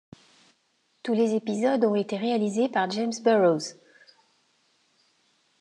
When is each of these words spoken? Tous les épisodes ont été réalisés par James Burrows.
Tous 1.03 1.13
les 1.13 1.35
épisodes 1.35 1.85
ont 1.85 1.93
été 1.93 2.17
réalisés 2.17 2.69
par 2.69 2.89
James 2.89 3.11
Burrows. 3.23 3.77